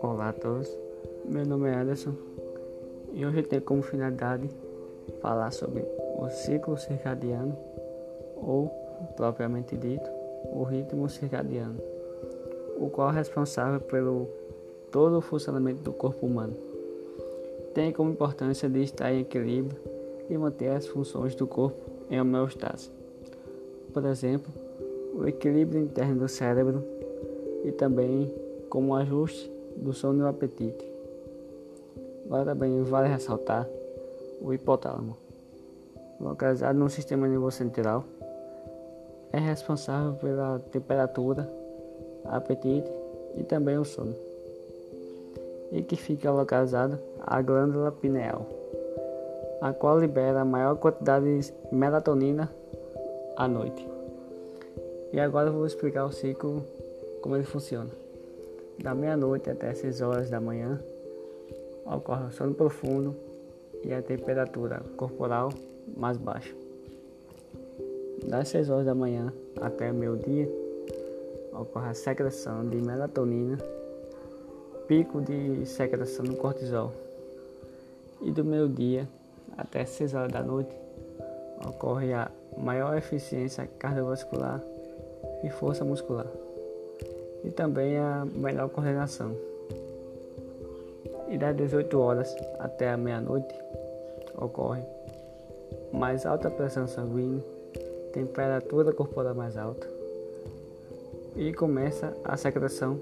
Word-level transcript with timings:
Olá 0.00 0.28
a 0.28 0.32
todos, 0.32 0.70
meu 1.24 1.44
nome 1.44 1.68
é 1.68 1.74
Anderson 1.74 2.14
e 3.12 3.26
hoje 3.26 3.42
tenho 3.42 3.62
como 3.62 3.82
finalidade 3.82 4.48
falar 5.20 5.50
sobre 5.50 5.84
o 6.16 6.28
ciclo 6.30 6.76
circadiano 6.76 7.58
ou, 8.36 8.68
propriamente 9.16 9.76
dito, 9.76 10.08
o 10.52 10.62
ritmo 10.62 11.08
circadiano, 11.08 11.80
o 12.78 12.88
qual 12.88 13.10
é 13.10 13.14
responsável 13.14 13.80
pelo 13.80 14.28
todo 14.92 15.18
o 15.18 15.20
funcionamento 15.20 15.82
do 15.82 15.92
corpo 15.92 16.24
humano. 16.24 16.54
Tem 17.74 17.92
como 17.92 18.12
importância 18.12 18.68
de 18.68 18.82
estar 18.84 19.12
em 19.12 19.22
equilíbrio 19.22 19.76
e 20.30 20.38
manter 20.38 20.68
as 20.68 20.86
funções 20.86 21.34
do 21.34 21.48
corpo 21.48 21.78
em 22.08 22.20
homeostase. 22.20 22.90
Por 23.92 24.04
exemplo, 24.04 24.52
o 25.14 25.26
equilíbrio 25.28 25.80
interno 25.80 26.20
do 26.20 26.28
cérebro 26.28 26.82
e 27.64 27.70
também 27.72 28.32
como 28.68 28.94
ajuste 28.94 29.50
do 29.76 29.92
sono 29.92 30.20
e 30.20 30.22
o 30.24 30.28
apetite. 30.28 30.84
Agora 32.26 32.46
também 32.46 32.82
vale 32.82 33.08
ressaltar 33.08 33.68
o 34.40 34.52
hipotálamo, 34.52 35.16
localizado 36.20 36.78
no 36.78 36.90
sistema 36.90 37.28
nervoso 37.28 37.58
central, 37.58 38.04
é 39.32 39.38
responsável 39.38 40.14
pela 40.14 40.58
temperatura, 40.70 41.48
apetite 42.24 42.90
e 43.36 43.42
também 43.42 43.78
o 43.78 43.84
sono, 43.84 44.14
e 45.72 45.82
que 45.82 45.96
fica 45.96 46.30
localizado 46.30 46.98
a 47.20 47.40
glândula 47.40 47.92
pineal, 47.92 48.46
a 49.60 49.72
qual 49.72 49.98
libera 49.98 50.40
a 50.40 50.44
maior 50.44 50.76
quantidade 50.76 51.40
de 51.40 51.52
melatonina 51.72 52.50
à 53.36 53.48
noite. 53.48 53.93
E 55.14 55.20
agora 55.20 55.48
eu 55.48 55.52
vou 55.52 55.64
explicar 55.64 56.04
o 56.06 56.10
ciclo, 56.10 56.66
como 57.22 57.36
ele 57.36 57.44
funciona. 57.44 57.88
Da 58.82 58.96
meia-noite 58.96 59.48
até 59.48 59.72
6 59.72 60.00
horas 60.00 60.28
da 60.28 60.40
manhã, 60.40 60.80
ocorre 61.86 62.24
o 62.24 62.32
sono 62.32 62.52
profundo 62.52 63.14
e 63.84 63.94
a 63.94 64.02
temperatura 64.02 64.82
corporal 64.96 65.50
mais 65.96 66.16
baixa. 66.16 66.52
Das 68.28 68.48
6 68.48 68.68
horas 68.70 68.86
da 68.86 68.94
manhã 68.96 69.32
até 69.60 69.92
meio-dia, 69.92 70.50
ocorre 71.52 71.90
a 71.90 71.94
secreção 71.94 72.68
de 72.68 72.78
melatonina, 72.78 73.56
pico 74.88 75.20
de 75.20 75.64
secreção 75.64 76.24
do 76.24 76.34
cortisol. 76.34 76.92
E 78.20 78.32
do 78.32 78.44
meio-dia 78.44 79.08
até 79.56 79.84
6 79.84 80.12
horas 80.12 80.32
da 80.32 80.42
noite, 80.42 80.74
ocorre 81.64 82.12
a 82.12 82.28
maior 82.58 82.98
eficiência 82.98 83.68
cardiovascular 83.78 84.60
e 85.44 85.50
força 85.50 85.84
muscular 85.84 86.26
e 87.44 87.50
também 87.50 87.98
a 87.98 88.26
melhor 88.34 88.68
coordenação. 88.70 89.36
E 91.28 91.36
das 91.36 91.54
18 91.56 91.98
horas 91.98 92.34
até 92.58 92.90
a 92.90 92.96
meia-noite 92.96 93.54
ocorre 94.36 94.82
mais 95.92 96.26
alta 96.26 96.50
pressão 96.50 96.88
sanguínea, 96.88 97.42
temperatura 98.12 98.92
corporal 98.92 99.34
mais 99.34 99.56
alta 99.56 99.86
e 101.36 101.52
começa 101.52 102.16
a 102.24 102.36
secreção 102.36 102.98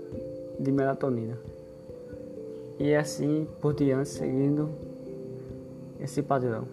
de 0.58 0.72
melatonina. 0.72 1.38
E 2.78 2.94
assim 2.94 3.46
por 3.60 3.74
diante, 3.74 4.08
seguindo 4.08 4.70
esse 6.00 6.22
padrão. 6.22 6.66